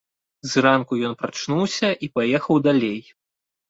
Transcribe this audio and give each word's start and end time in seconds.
Зранку 0.53 0.93
ён 1.11 1.15
прачнуўся 1.21 1.87
і 2.03 2.13
паехаў 2.19 2.55
далей. 2.73 3.01